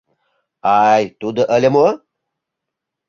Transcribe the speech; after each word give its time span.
—Ай, 0.91 1.03
тудо 1.19 1.41
ыле 1.55 1.69
мо? 1.75 1.87